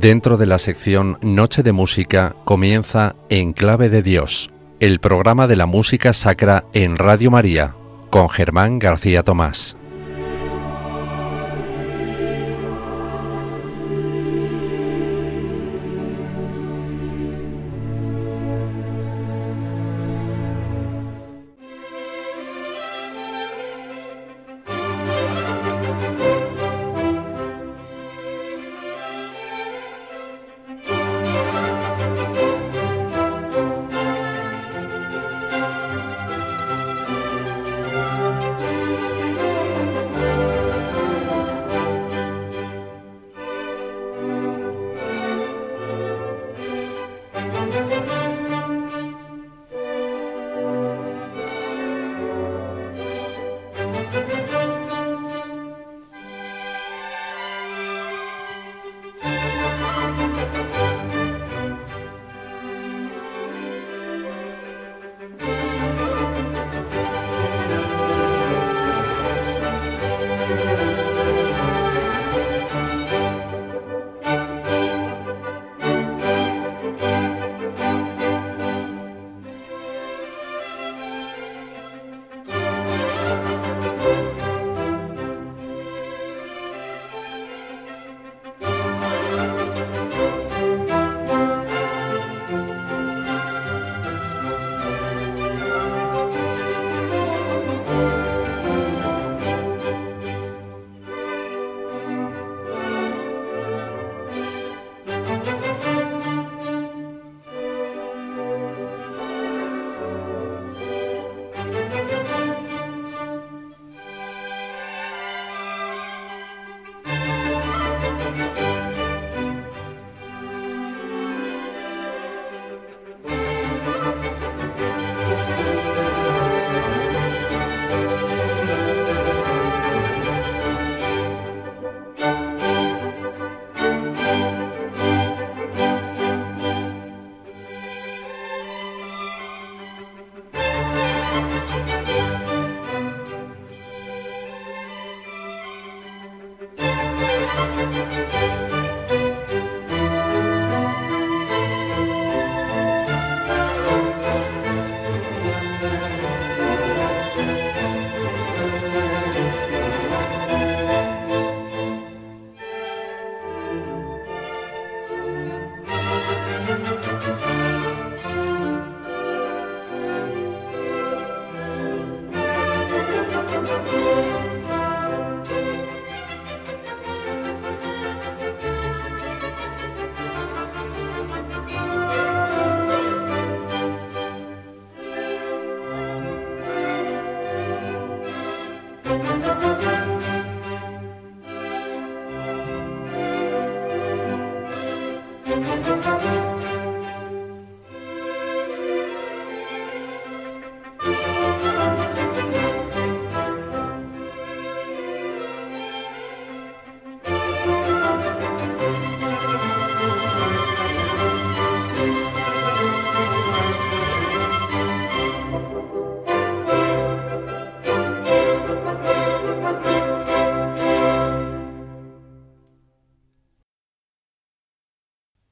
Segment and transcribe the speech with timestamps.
[0.00, 5.56] Dentro de la sección Noche de Música comienza En Clave de Dios, el programa de
[5.56, 7.74] la música sacra en Radio María,
[8.08, 9.76] con Germán García Tomás.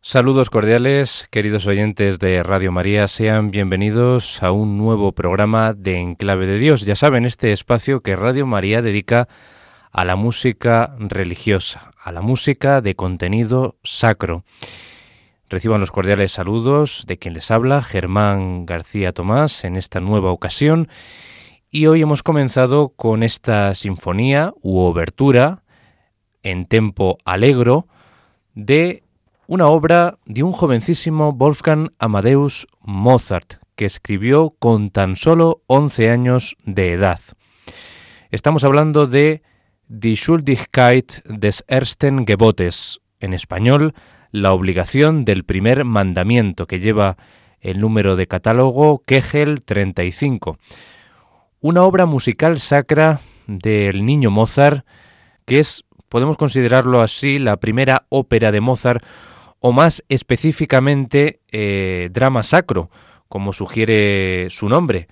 [0.08, 6.46] Saludos cordiales, queridos oyentes de Radio María, sean bienvenidos a un nuevo programa de Enclave
[6.46, 6.82] de Dios.
[6.82, 9.26] Ya saben, este espacio que Radio María dedica
[9.90, 14.44] a la música religiosa, a la música de contenido sacro.
[15.48, 20.86] Reciban los cordiales saludos de quien les habla, Germán García Tomás, en esta nueva ocasión.
[21.68, 25.64] Y hoy hemos comenzado con esta sinfonía u obertura
[26.44, 27.88] en tempo alegro
[28.54, 29.02] de
[29.48, 36.56] una obra de un jovencísimo Wolfgang Amadeus Mozart, que escribió con tan solo 11 años
[36.64, 37.20] de edad.
[38.30, 39.42] Estamos hablando de
[39.86, 43.94] Die Schuldigkeit des ersten Gebotes, en español,
[44.32, 47.16] la obligación del primer mandamiento, que lleva
[47.60, 50.58] el número de catálogo Kegel 35.
[51.60, 54.84] Una obra musical sacra del niño Mozart,
[55.44, 59.04] que es, podemos considerarlo así, la primera ópera de Mozart
[59.66, 62.88] o más específicamente eh, drama sacro,
[63.28, 65.08] como sugiere su nombre.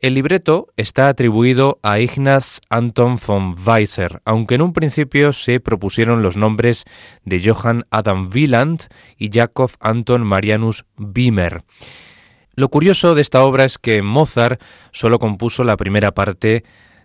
[0.00, 6.22] El libreto está atribuido a Ignaz Anton von Weiser, aunque en un principio se propusieron
[6.22, 6.86] los nombres
[7.26, 8.84] de Johann Adam Wieland
[9.18, 11.62] y Jakob Anton Marianus Wimmer.
[12.54, 16.64] Lo curioso de esta obra es que Mozart solo compuso la primera parte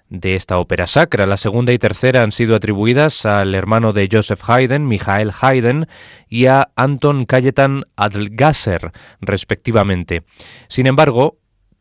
[0.10, 1.26] de esta ópera sacra.
[1.26, 5.88] La segunda y tercera han sido atribuidas al hermano de Joseph Haydn, Michael Haydn,
[6.28, 8.92] y a Anton Cayetan Adlgasser,
[9.22, 10.24] respectivamente.
[10.68, 11.38] Sin embargo,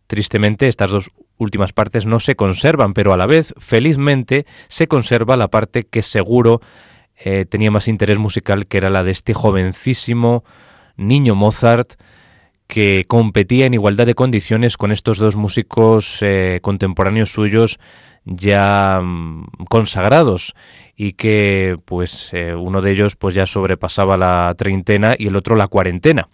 [0.07, 5.37] tristemente, estas dos últimas partes no se conservan, pero a la vez, felizmente, se conserva
[5.37, 6.61] la parte que seguro
[7.17, 10.45] eh, tenía más interés musical, que era la de este jovencísimo
[10.97, 11.95] niño Mozart,
[12.67, 17.79] que competía en igualdad de condiciones con estos dos músicos eh, contemporáneos suyos
[18.29, 20.55] ya mm, consagrados
[20.97, 25.57] y que pues eh, uno de ellos pues ya sobrepasaba la treintena y el otro
[25.57, 26.29] la cuarentena.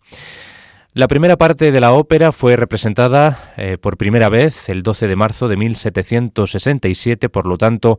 [0.93, 5.17] La primera parte de la ópera fue representada eh, por primera vez el 12 de
[5.17, 7.99] marzo de 1767, por lo tanto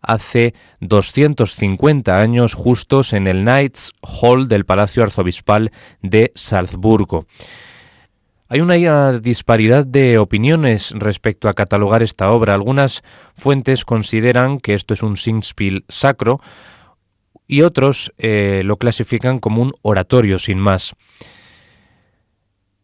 [0.00, 7.26] hace 250 años justos en el Knights Hall del Palacio Arzobispal de Salzburgo.
[8.50, 12.54] Hay una disparidad de opiniones respecto a catalogar esta obra.
[12.54, 13.02] Algunas
[13.34, 16.40] fuentes consideran que esto es un singspiel sacro
[17.46, 20.94] y otros eh, lo clasifican como un oratorio sin más.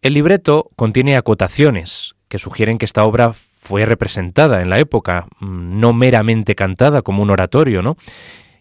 [0.03, 5.81] El libreto contiene acotaciones que sugieren que esta obra fue representada en la época, mm,
[5.81, 7.97] no meramente cantada como un oratorio, ¿no?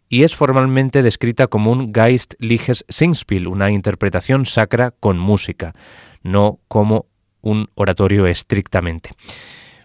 [0.07, 5.73] Y es formalmente descrita como un Geistliches Singspiel, una interpretación sacra con música
[6.23, 7.05] no como
[7.41, 9.11] un oratorio estrictamente.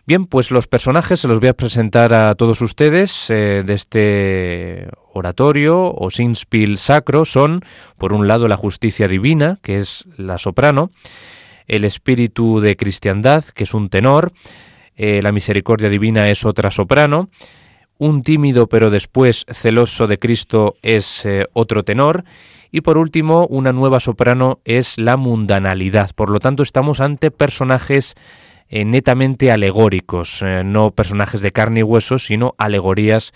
[0.07, 4.89] Bien, pues los personajes se los voy a presentar a todos ustedes eh, de este
[5.13, 7.63] oratorio o sinspiel sacro son,
[7.99, 10.91] por un lado, la justicia divina, que es la soprano,
[11.67, 14.33] el espíritu de cristiandad, que es un tenor,
[14.97, 17.29] eh, la misericordia divina es otra soprano,
[17.99, 22.25] un tímido pero después celoso de Cristo es eh, otro tenor,
[22.71, 26.11] y por último, una nueva soprano es la mundanalidad.
[26.15, 28.15] Por lo tanto, estamos ante personajes
[28.69, 33.33] eh, netamente alegóricos, eh, no personajes de carne y hueso, sino alegorías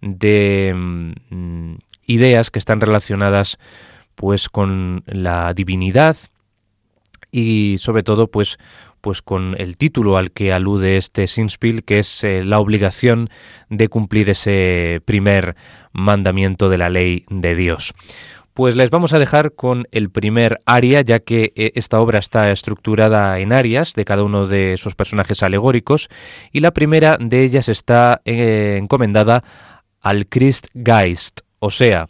[0.00, 1.74] de mm,
[2.06, 3.58] ideas que están relacionadas
[4.16, 6.16] pues con la divinidad
[7.30, 8.58] y sobre todo pues
[9.02, 13.28] pues con el título al que alude este Sinspiel, que es eh, la obligación
[13.68, 15.56] de cumplir ese primer
[15.92, 17.92] mandamiento de la ley de Dios.
[18.54, 22.52] Pues les vamos a dejar con el primer aria, ya que eh, esta obra está
[22.52, 26.08] estructurada en arias de cada uno de esos personajes alegóricos,
[26.52, 29.42] y la primera de ellas está eh, encomendada
[30.00, 32.08] al Christgeist, o sea,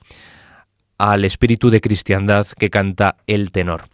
[0.99, 3.85] al espíritu de cristiandad que canta el tenor.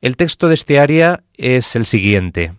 [0.00, 2.54] El texto de este aria es el siguiente.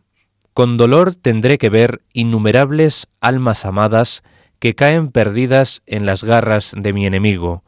[0.54, 4.24] Con dolor tendré que ver innumerables almas amadas
[4.60, 7.64] que caen perdidas en las garras de mi enemigo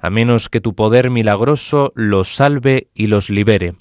[0.00, 3.74] a menos que tu poder milagroso los salve y los libere.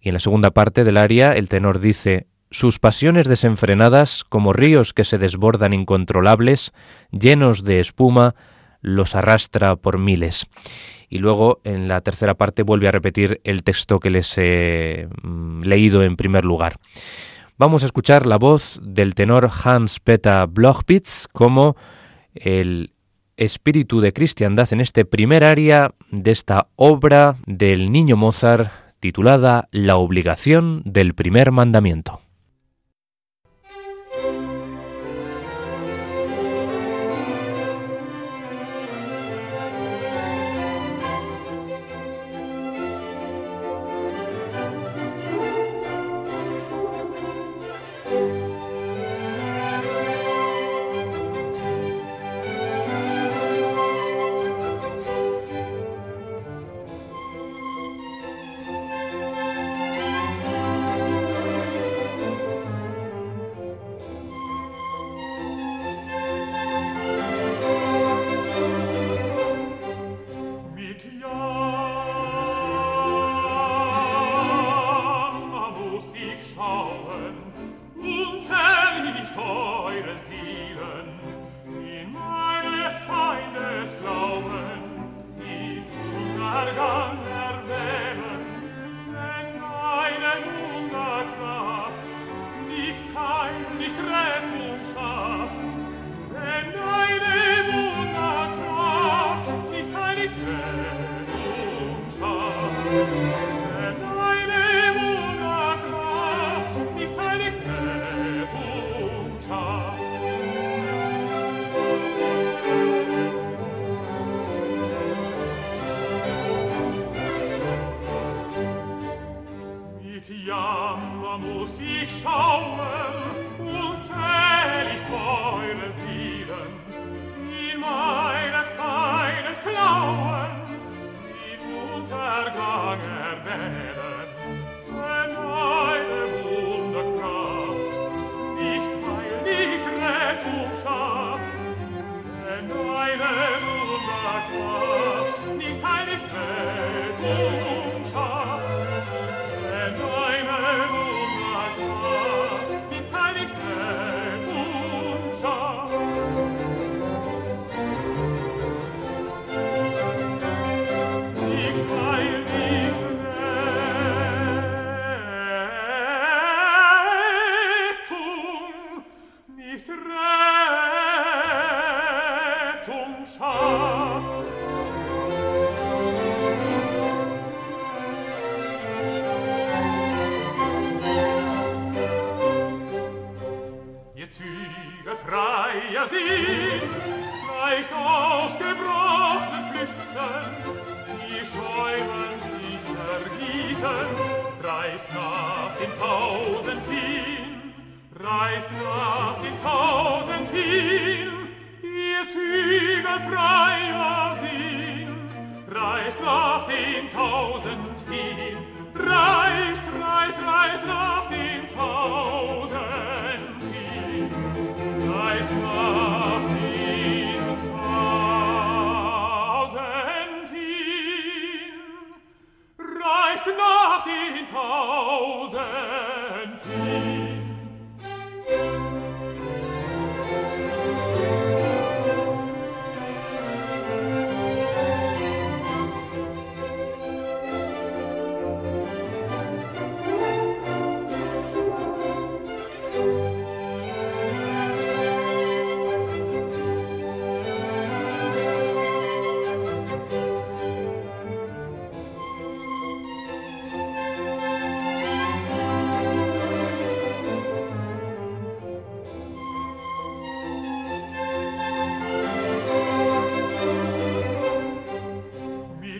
[0.00, 4.92] Y en la segunda parte del aria el tenor dice, sus pasiones desenfrenadas, como ríos
[4.92, 6.72] que se desbordan incontrolables,
[7.10, 8.34] llenos de espuma,
[8.80, 10.46] los arrastra por miles.
[11.10, 15.60] Y luego en la tercera parte vuelve a repetir el texto que les he mm,
[15.60, 16.76] leído en primer lugar.
[17.58, 21.76] Vamos a escuchar la voz del tenor Hans Peter Blochpitz como
[22.34, 22.92] el
[23.36, 29.96] espíritu de cristiandad en este primer área de esta obra del niño Mozart titulada La
[29.96, 32.20] obligación del primer mandamiento.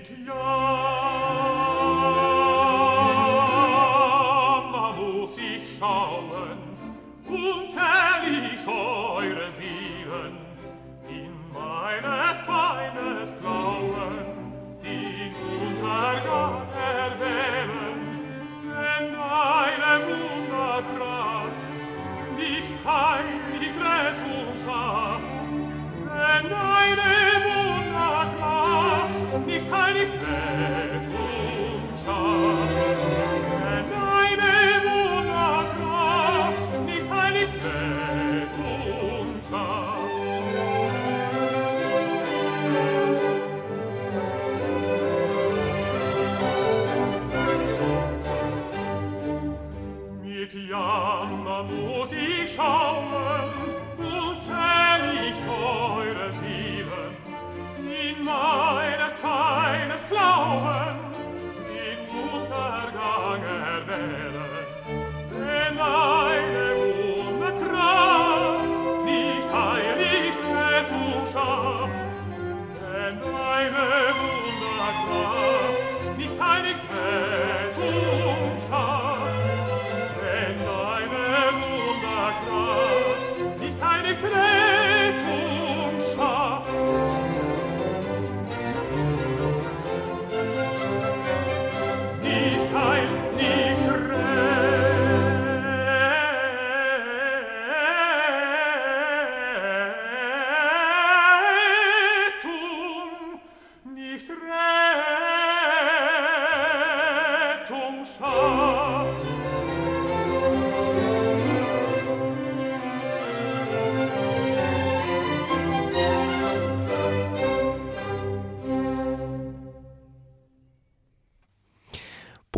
[0.00, 0.49] mit ja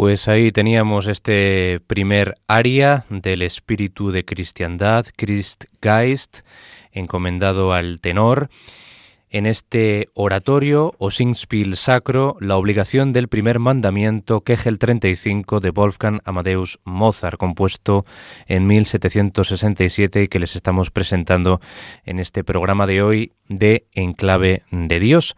[0.02, 6.40] Pues ahí teníamos este primer aria del espíritu de cristiandad, Christgeist,
[6.90, 8.48] encomendado al tenor.
[9.30, 16.20] En este oratorio o singspiel sacro, la obligación del primer mandamiento, Kegel 35 de Wolfgang
[16.24, 18.04] Amadeus Mozart, compuesto
[18.48, 21.60] en 1767 y que les estamos presentando
[22.02, 25.36] en este programa de hoy de Enclave de Dios.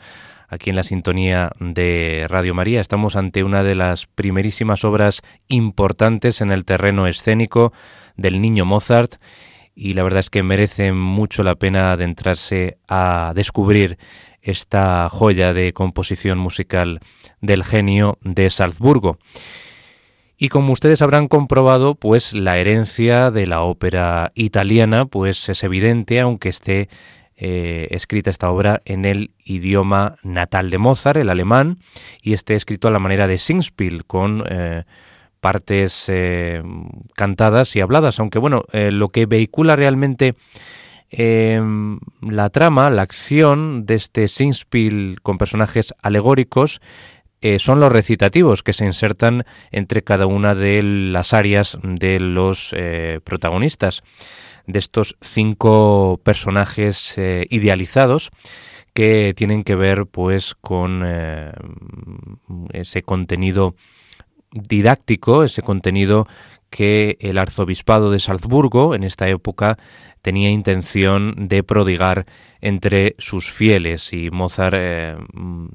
[0.55, 2.81] Aquí en la sintonía de Radio María.
[2.81, 7.73] Estamos ante una de las primerísimas obras importantes en el terreno escénico
[8.17, 9.17] del niño Mozart
[9.75, 13.99] y la verdad es que merece mucho la pena adentrarse a descubrir
[14.41, 17.01] esta joya de composición musical
[17.41, 19.19] del genio de Salzburgo.
[20.39, 26.21] Y como ustedes habrán comprobado, pues la herencia de la ópera italiana pues es evidente,
[26.21, 26.89] aunque esté
[27.37, 31.79] eh, escrita esta obra en el idioma natal de Mozart, el alemán,
[32.23, 34.85] y esté escrito a la manera de Singspiel, con eh,
[35.41, 36.63] partes eh,
[37.17, 40.37] cantadas y habladas, aunque bueno, lo que vehicula realmente
[41.11, 46.81] la trama, la acción de este Singspiel con personajes alegóricos,
[47.59, 52.75] son los recitativos que se insertan entre cada una de las áreas de los
[53.23, 54.03] protagonistas
[54.67, 58.31] de estos cinco personajes eh, idealizados
[58.93, 61.53] que tienen que ver pues con eh,
[62.73, 63.75] ese contenido
[64.53, 66.27] didáctico, ese contenido
[66.71, 69.79] que el arzobispado de Salzburgo en esta época
[70.23, 72.25] tenía intención de prodigar
[72.61, 74.13] entre sus fieles.
[74.13, 75.67] Y Mozart eh, mm,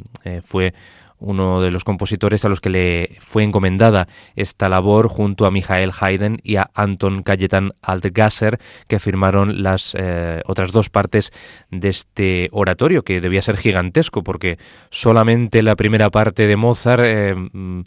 [0.43, 0.73] fue
[1.19, 5.91] uno de los compositores a los que le fue encomendada esta labor junto a Michael
[5.99, 11.31] Haydn y a Anton Cayetan Altgasser, que firmaron las eh, otras dos partes
[11.69, 14.57] de este oratorio, que debía ser gigantesco, porque
[14.89, 17.81] solamente la primera parte de Mozart eh, mm,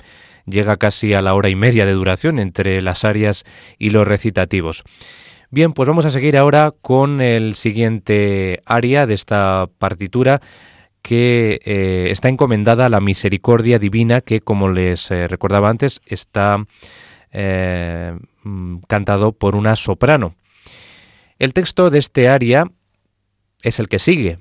[0.46, 3.44] llega casi a la hora y media de duración entre las arias
[3.78, 4.84] y los recitativos.
[5.50, 10.40] Bien, pues vamos a seguir ahora con el siguiente aria de esta partitura,
[11.02, 16.64] que eh, está encomendada a la misericordia divina que, como les eh, recordaba antes, está
[17.32, 20.36] eh, mm, cantado por una soprano.
[21.38, 22.70] El texto de este aria
[23.62, 24.38] es el que sigue.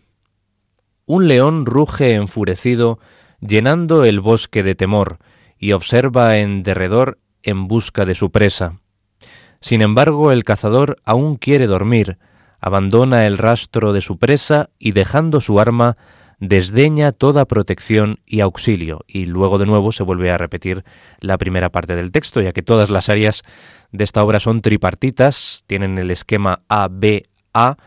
[1.06, 3.00] Un león ruge enfurecido,
[3.40, 5.18] llenando el bosque de temor,
[5.58, 8.80] y observa en derredor en busca de su presa.
[9.62, 12.18] Sin embargo, el cazador aún quiere dormir,
[12.60, 15.98] abandona el rastro de su presa y dejando su arma,
[16.42, 19.06] desdeña toda protección y auxilio.
[19.08, 20.84] Y luego de nuevo se vuelve a repetir
[21.22, 23.44] la primera parte del texto, ya que todas las áreas
[23.92, 27.78] de esta obra son tripartitas, tienen el esquema A-B-A,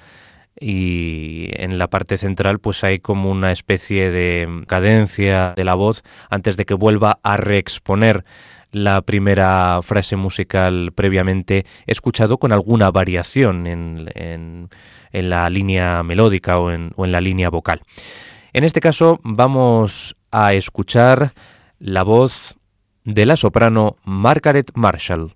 [0.60, 6.04] y en la parte central pues hay como una especie de cadencia de la voz
[6.30, 8.24] antes de que vuelva a reexponer
[8.70, 14.68] la primera frase musical previamente escuchado con alguna variación en, en,
[15.12, 17.82] la línea melódica o en, o en la línea vocal.
[18.54, 21.34] En este caso vamos a escuchar
[21.80, 22.54] la voz
[23.02, 25.34] de la soprano Margaret Marshall.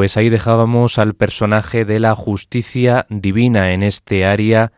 [0.00, 4.72] Pues ahí dejábamos al personaje de la justicia divina en este área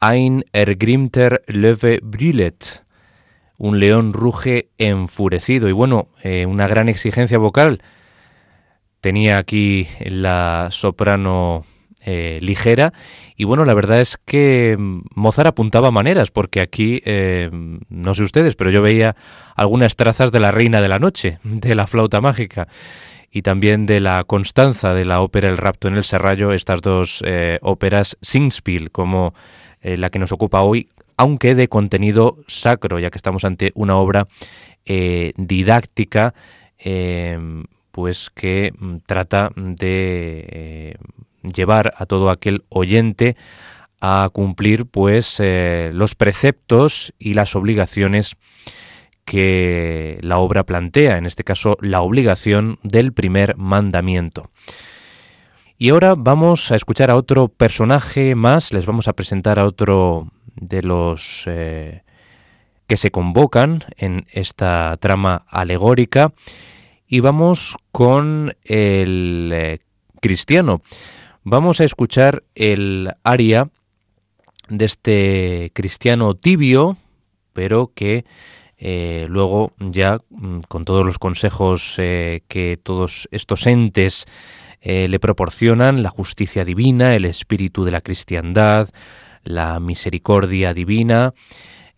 [0.00, 2.82] Ein ergrimter Löwe brüllet.
[3.58, 5.68] Un león ruge enfurecido.
[5.68, 7.80] Y bueno, eh, una gran exigencia vocal.
[9.00, 11.64] Tenía aquí la soprano
[12.04, 12.92] eh, ligera.
[13.36, 14.74] Y bueno, la verdad es que
[15.14, 17.50] Mozart apuntaba maneras, porque aquí, eh,
[17.88, 19.14] no sé ustedes, pero yo veía
[19.54, 22.66] algunas trazas de la Reina de la Noche, de la flauta mágica
[23.30, 27.22] y también de la Constanza de la ópera El rapto en el Serrallo, estas dos
[27.62, 29.34] óperas Singspiel, como
[29.80, 33.96] eh, la que nos ocupa hoy, aunque de contenido sacro, ya que estamos ante una
[33.96, 34.26] obra
[34.84, 36.34] eh, didáctica,
[37.92, 40.94] pues que mm, trata de eh,
[41.42, 43.36] llevar a todo aquel oyente
[44.00, 48.36] a cumplir pues los preceptos y las obligaciones
[49.28, 54.50] que la obra plantea, en este caso la obligación del primer mandamiento.
[55.76, 60.28] Y ahora vamos a escuchar a otro personaje más, les vamos a presentar a otro
[60.56, 62.04] de los eh,
[62.86, 66.32] que se convocan en esta trama alegórica
[67.06, 69.80] y vamos con el eh,
[70.22, 70.80] cristiano.
[71.44, 73.68] Vamos a escuchar el aria
[74.70, 76.96] de este cristiano tibio,
[77.52, 78.24] pero que
[78.78, 84.26] eh, luego ya mm, con todos los consejos que todos estos entes
[84.80, 88.88] eh, le proporcionan la justicia divina, el espíritu de la cristiandad,
[89.42, 91.34] la misericordia divina,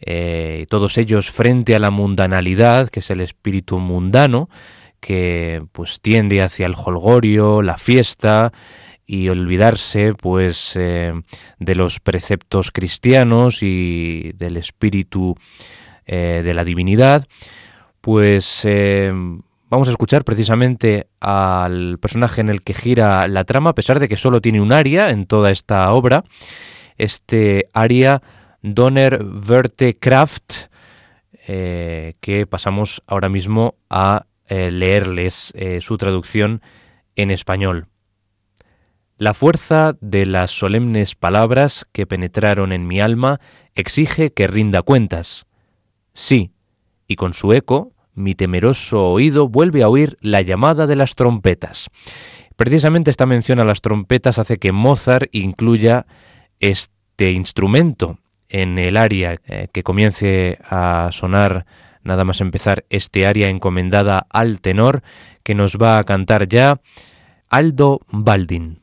[0.00, 4.48] eh, todos ellos frente a la mundanalidad, que es el espíritu mundano,
[4.98, 8.52] que pues tiende hacia el holgorio, la fiesta,
[9.06, 11.12] y olvidarse pues eh,
[11.58, 15.36] de los preceptos cristianos y del espíritu
[16.10, 17.24] de la divinidad,
[18.00, 18.66] pues
[19.70, 24.08] Vamos a escuchar precisamente al personaje en el que gira la trama, a pesar de
[24.08, 26.24] que solo tiene un aria en toda esta obra.
[26.98, 28.20] Este aria
[28.62, 30.54] Donner Werte Kraft,
[31.46, 36.62] eh, que pasamos ahora mismo a eh, leerles eh, su traducción
[37.14, 37.86] en español.
[39.18, 43.38] La fuerza de las solemnes palabras que penetraron en mi alma
[43.76, 45.46] exige que rinda cuentas.
[46.20, 46.52] Sí,
[47.08, 51.88] y con su eco mi temeroso oído vuelve a oír la llamada de las trompetas.
[52.56, 56.04] Precisamente esta mención a las trompetas hace que Mozart incluya
[56.58, 58.18] este instrumento
[58.50, 61.64] en el aria eh, que comience a sonar
[62.02, 65.02] nada más empezar este aria encomendada al tenor
[65.42, 66.82] que nos va a cantar ya
[67.48, 68.79] Aldo Baldin.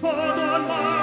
[0.00, 0.97] Fodo al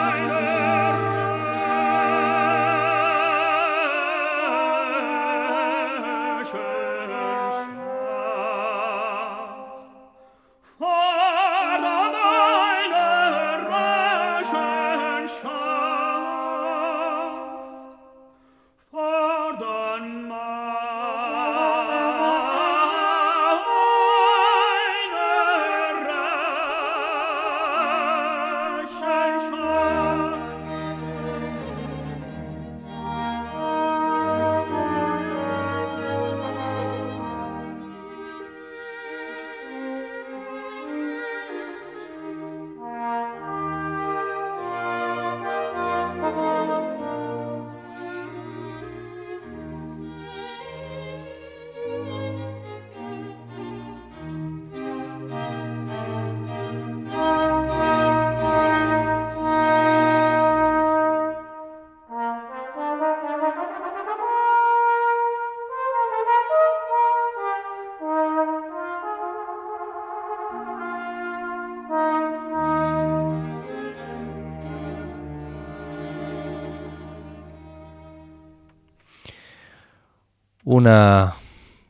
[80.75, 81.35] una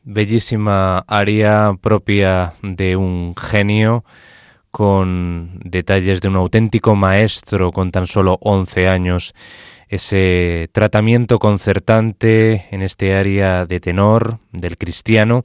[0.03, 4.05] bellísima aria propia de un genio
[4.69, 9.33] con detalles de un auténtico maestro con tan solo 11 años,
[9.89, 15.43] ese tratamiento concertante en este área de tenor del cristiano,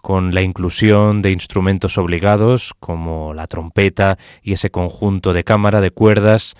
[0.00, 5.92] con la inclusión de instrumentos obligados como la trompeta y ese conjunto de cámara de
[5.92, 6.56] cuerdas,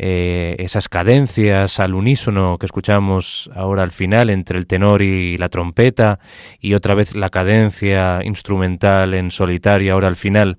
[0.00, 5.48] eh, esas cadencias al unísono que escuchamos ahora al final entre el tenor y la
[5.48, 6.20] trompeta
[6.60, 10.56] y otra vez la cadencia instrumental en solitario ahora al final.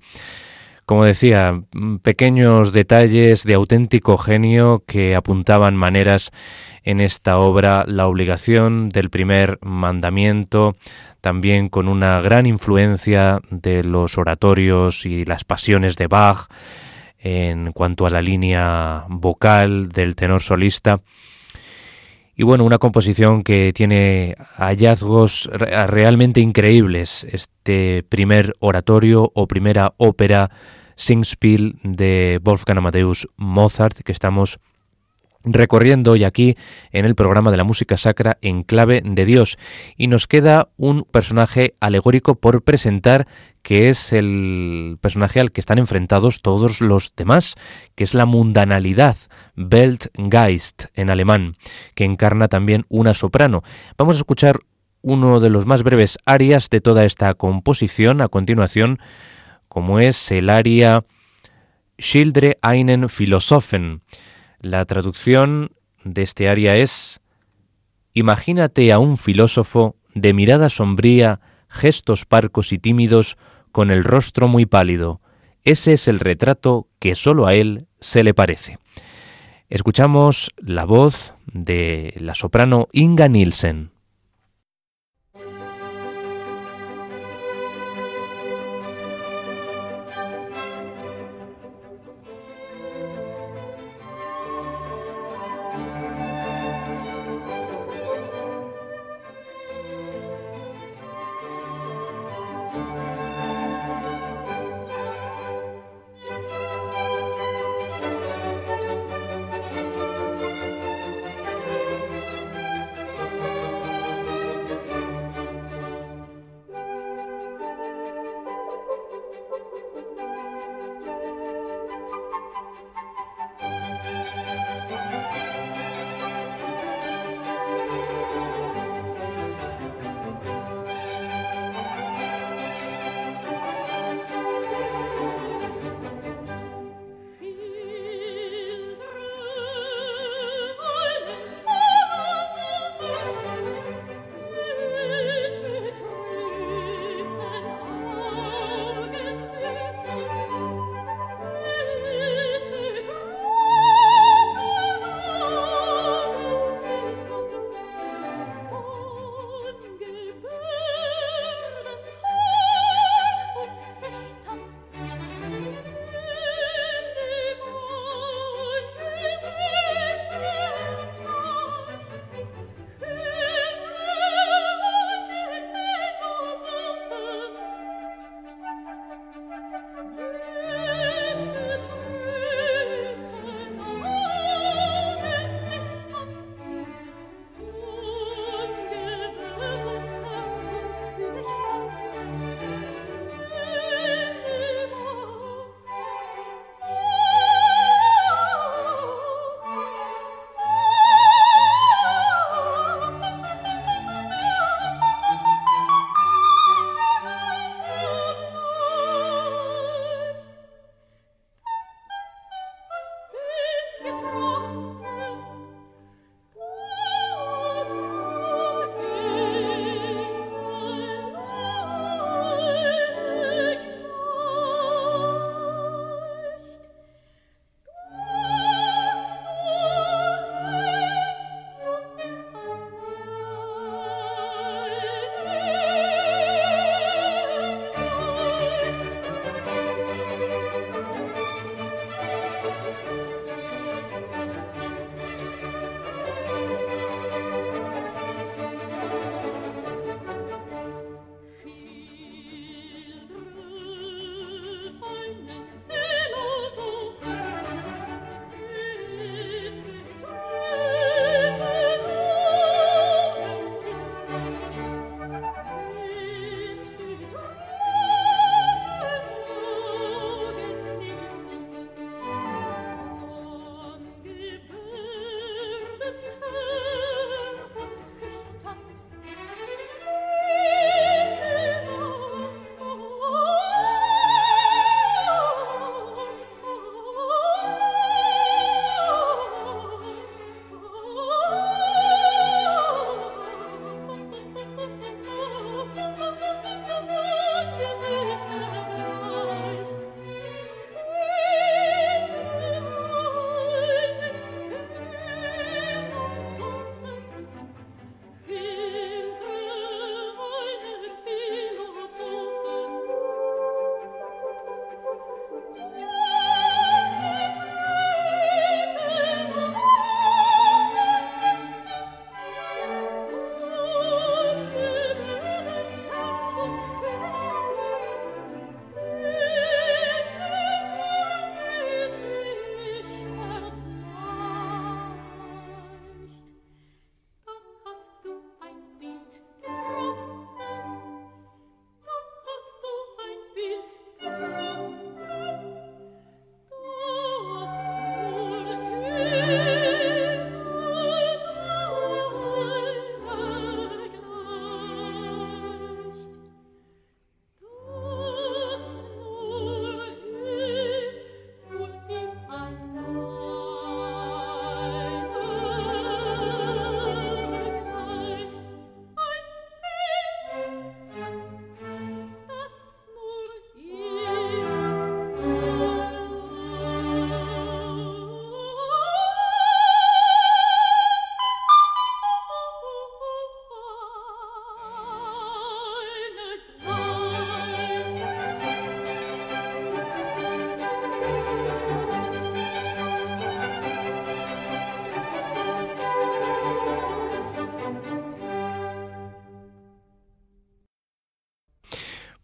[0.84, 6.32] Como decía, mm, pequeños detalles de auténtico genio que apuntaban maneras
[6.82, 10.76] en esta obra, la obligación del primer mandamiento,
[11.20, 16.48] también con una gran influencia de los oratorios y las pasiones de Bach,
[17.22, 21.00] en cuanto a la línea vocal del tenor solista.
[22.34, 27.26] Y bueno, una composición que tiene hallazgos realmente increíbles.
[27.30, 30.50] Este primer oratorio o primera ópera
[30.96, 34.58] Singspiel de Wolfgang Amadeus Mozart que estamos
[35.44, 36.56] recorriendo hoy aquí
[36.92, 39.58] en el programa de la música sacra en clave de Dios.
[39.96, 43.26] Y nos queda un personaje alegórico por presentar
[43.62, 47.56] que es el personaje al que están enfrentados todos los demás,
[47.94, 49.16] que es la mundanalidad,
[49.56, 51.56] Weltgeist en alemán,
[51.94, 53.62] que encarna también una soprano.
[53.98, 54.60] Vamos a escuchar
[55.02, 58.98] uno de los más breves arias de toda esta composición a continuación,
[59.68, 61.04] como es el aria
[61.98, 64.02] Schildre einen Philosophen.
[64.60, 65.72] La traducción
[66.04, 67.20] de este aria es
[68.12, 73.38] Imagínate a un filósofo de mirada sombría, gestos parcos y tímidos,
[73.72, 75.22] con el rostro muy pálido.
[75.64, 78.78] Ese es el retrato que sólo a él se le parece.
[79.70, 83.92] Escuchamos la voz de la soprano Inga Nielsen.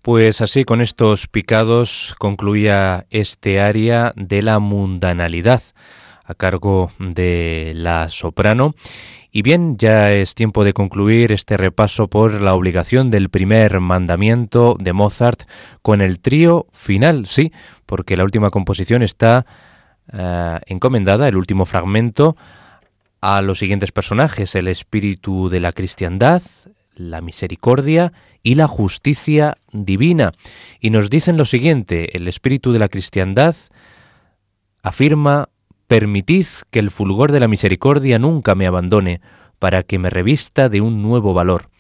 [0.07, 5.61] Pues así, con estos picados concluía este área de la mundanalidad
[6.23, 8.77] a cargo de la soprano.
[9.33, 14.77] Y bien, ya es tiempo de concluir este repaso por la obligación del primer mandamiento
[14.79, 15.43] de Mozart
[15.83, 17.51] con el trío final, sí,
[17.85, 19.45] porque la última composición está
[20.13, 22.37] eh, encomendada, el último fragmento,
[23.21, 26.43] a los siguientes personajes, el espíritu de la cristiandad,
[26.97, 30.33] la misericordia y la justicia divina.
[30.81, 33.55] Y nos dicen lo siguiente, el espíritu de la cristiandad
[34.83, 35.49] afirma,
[35.87, 39.21] permitid que el fulgor de la misericordia nunca me abandone,
[39.59, 41.71] para que me revista de un nuevo valor.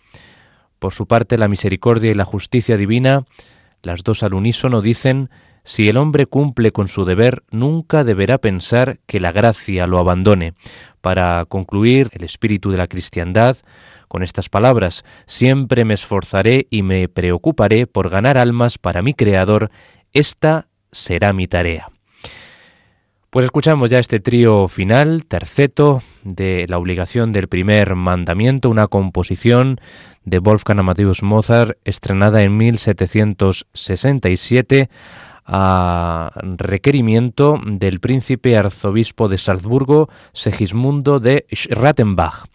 [0.78, 3.24] Por su parte, la misericordia y la justicia divina,
[3.82, 5.30] las dos al unísono, dicen,
[5.66, 10.54] si el hombre cumple con su deber, nunca deberá pensar que la gracia lo abandone.
[11.00, 13.56] Para concluir, el espíritu de la cristiandad
[14.08, 19.72] con estas palabras, siempre me esforzaré y me preocuparé por ganar almas para mi Creador,
[20.12, 21.88] esta será mi tarea.
[23.30, 29.80] Pues escuchamos ya este trío final, terceto, de la obligación del primer mandamiento, una composición
[30.24, 34.88] de Wolfgang Amadeus Mozart, estrenada en 1767
[35.46, 42.46] a requerimiento del príncipe arzobispo de Salzburgo, Segismundo de Schrattenbach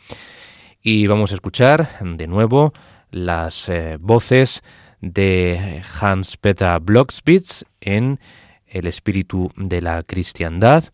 [0.82, 2.74] y vamos a escuchar de nuevo
[3.12, 4.64] las eh, voces
[5.00, 8.20] de Hans-Peter Blockspitz en
[8.66, 10.86] El espíritu de la cristiandad.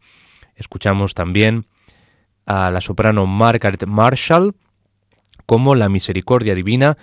[0.55, 1.65] Escuchamos también
[2.45, 4.55] a la soprano Margaret Marshall
[5.45, 6.97] como la misericordia divina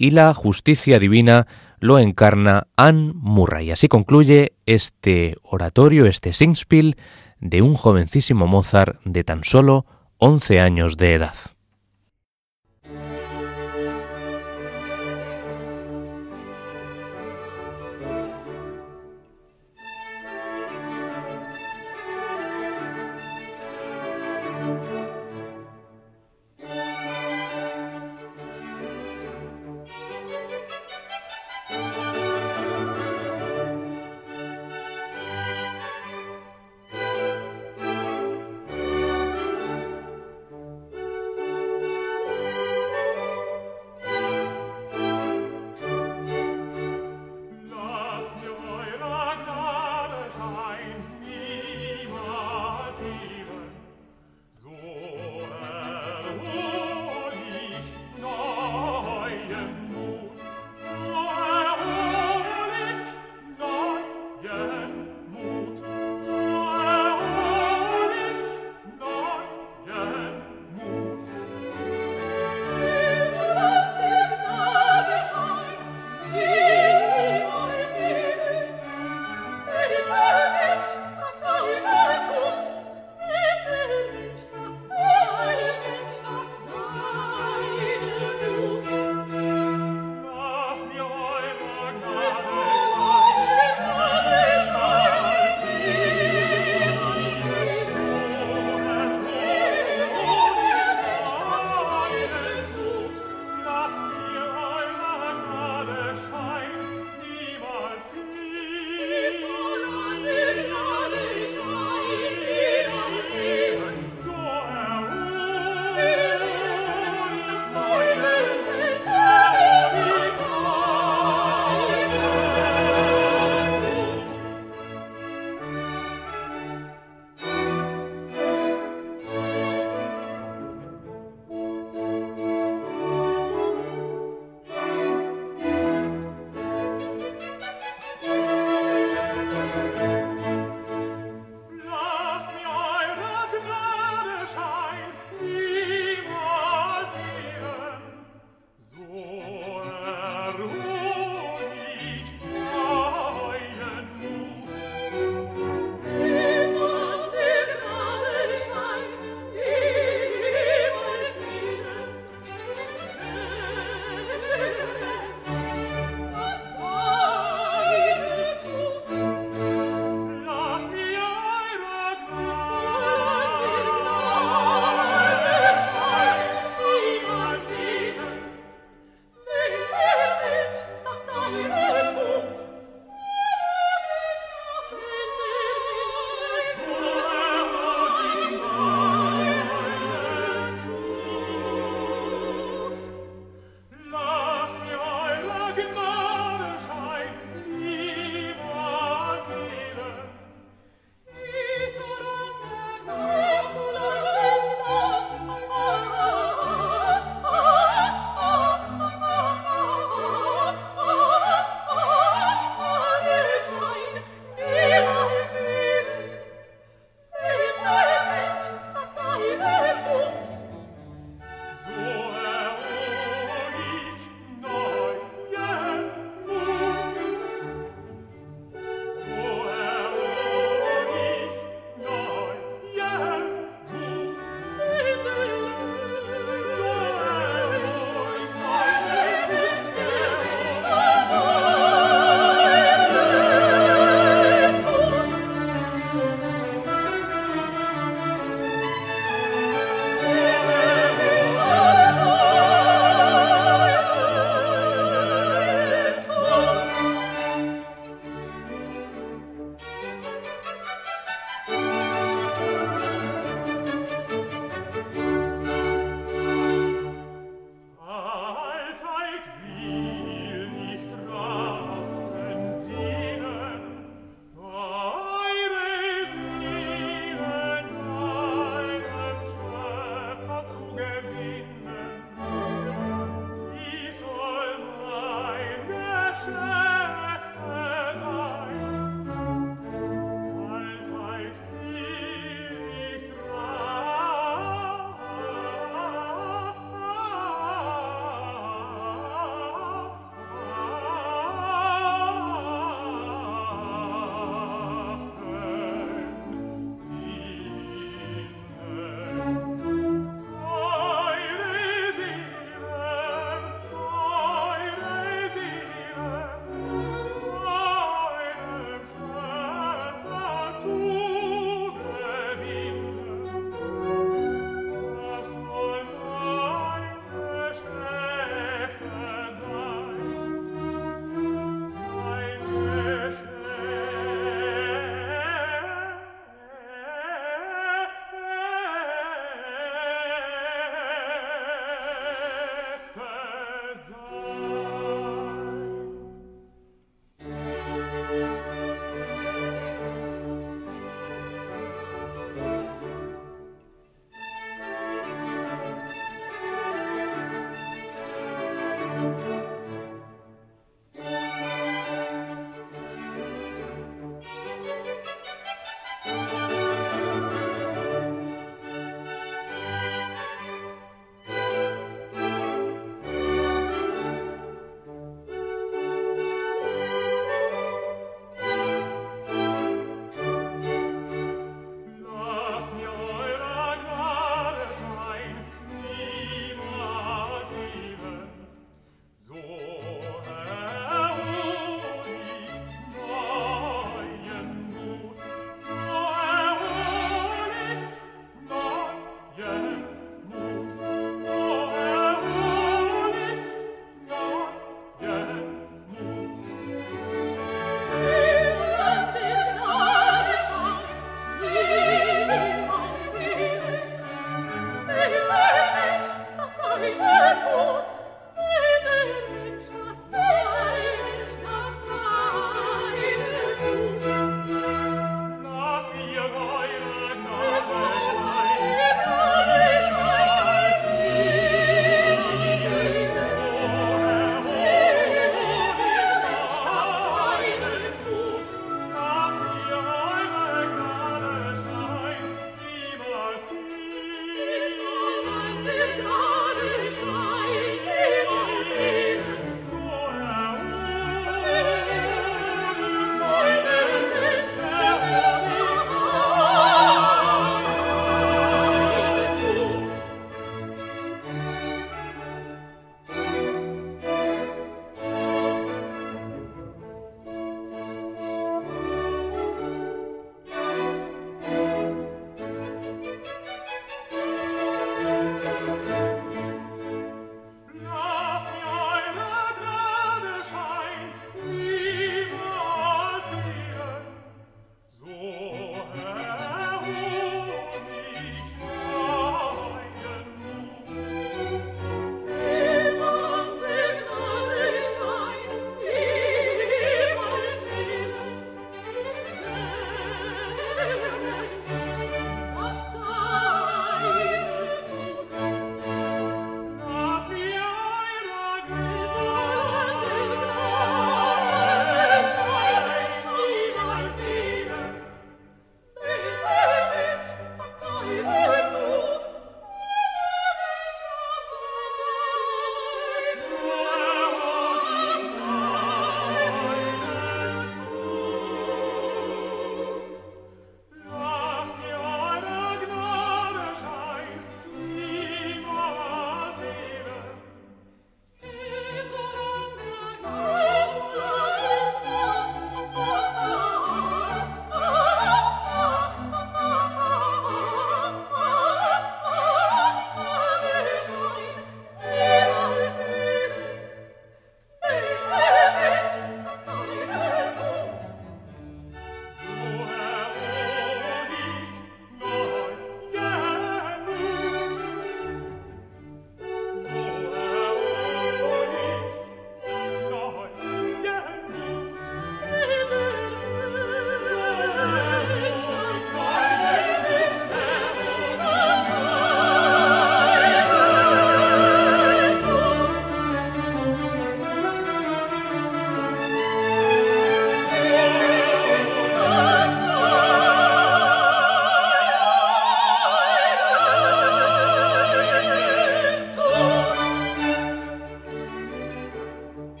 [0.00, 1.46] y la justicia divina
[1.78, 3.70] lo encarna Anne Murray.
[3.70, 6.96] Así concluye este oratorio, este singspiel
[7.38, 9.84] de un jovencísimo Mozart de tan solo
[10.16, 11.34] 11 años de edad.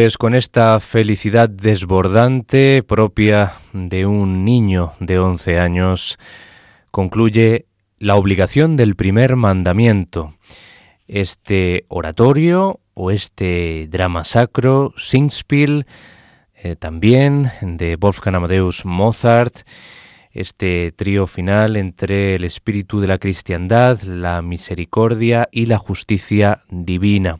[0.00, 6.18] Pues con esta felicidad desbordante propia de un niño de 11 años,
[6.90, 7.66] concluye
[7.98, 10.32] la obligación del primer mandamiento.
[11.06, 15.86] Este oratorio o este drama sacro, Singspiel,
[16.54, 19.68] eh, también de Wolfgang Amadeus Mozart,
[20.32, 27.38] este trío final entre el espíritu de la cristiandad, la misericordia y la justicia divina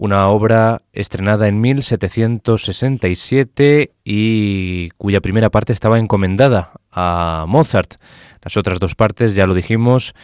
[0.00, 7.96] una obra estrenada en 1767 y cuya primera parte estaba encomendada a Mozart.
[8.40, 10.14] Las otras dos partes, ya lo dijimos,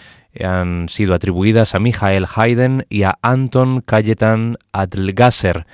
[0.42, 5.66] han sido atribuidas a Michael Haydn y a Anton Cayetan Adlgasser.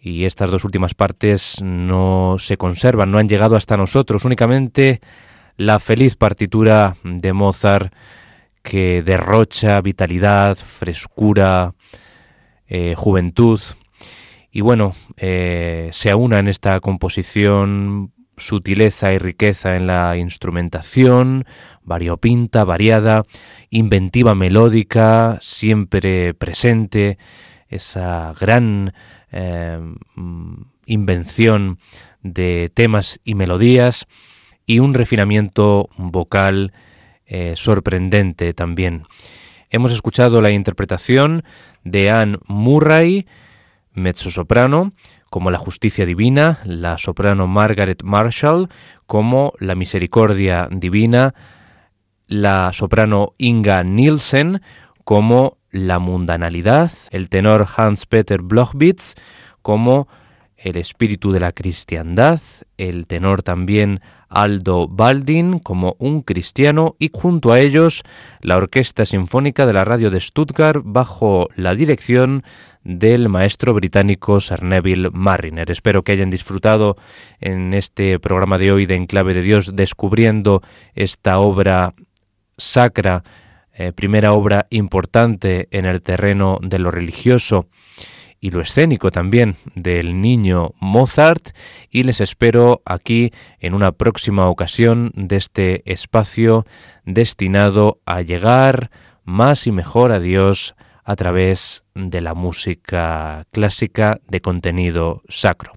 [0.00, 5.02] Y estas dos últimas partes no se conservan, no han llegado hasta nosotros, únicamente
[5.58, 7.92] la feliz partitura de Mozart
[8.62, 11.74] que derrocha vitalidad, frescura,
[12.68, 13.60] eh, juventud.
[14.50, 21.44] Y bueno, eh, se aúna en esta composición sutileza y riqueza en la instrumentación,
[21.82, 23.24] variopinta, variada,
[23.70, 27.18] inventiva melódica, siempre presente,
[27.68, 28.94] esa gran
[29.30, 29.78] eh,
[30.86, 31.78] invención
[32.22, 34.06] de temas y melodías
[34.66, 36.72] y un refinamiento vocal
[37.54, 39.04] sorprendente también.
[39.74, 41.44] Hemos escuchado la interpretación
[41.82, 43.26] de Anne Murray,
[43.94, 44.92] mezzosoprano,
[45.30, 48.68] como la justicia divina, la soprano Margaret Marshall,
[49.06, 51.34] como la misericordia divina,
[52.26, 54.60] la soprano Inga Nielsen,
[55.04, 59.14] como la mundanalidad, el tenor Hans-Peter Blochwitz,
[59.62, 60.06] como
[60.58, 62.42] el espíritu de la cristiandad,
[62.76, 64.02] el tenor también
[64.32, 68.02] Aldo Baldin como un cristiano y junto a ellos
[68.40, 72.42] la Orquesta Sinfónica de la Radio de Stuttgart bajo la dirección
[72.84, 75.70] del maestro británico Sir Neville Marriner.
[75.70, 76.96] Espero que hayan disfrutado
[77.40, 80.62] en este programa de hoy de Enclave de Dios descubriendo
[80.94, 81.94] esta obra
[82.56, 83.22] sacra,
[83.74, 87.68] eh, primera obra importante en el terreno de lo religioso
[88.42, 91.50] y lo escénico también del niño Mozart
[91.88, 96.66] y les espero aquí en una próxima ocasión de este espacio
[97.04, 98.90] destinado a llegar
[99.24, 100.74] más y mejor a Dios
[101.04, 105.74] a través de la música clásica de contenido sacro.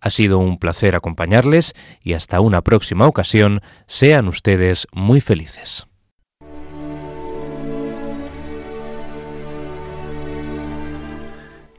[0.00, 5.86] Ha sido un placer acompañarles y hasta una próxima ocasión sean ustedes muy felices.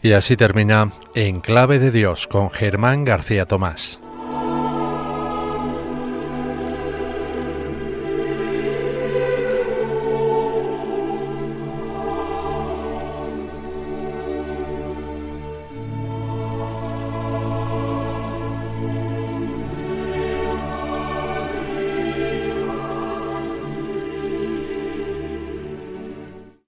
[0.07, 3.99] Y así termina En Clave de Dios con Germán García Tomás.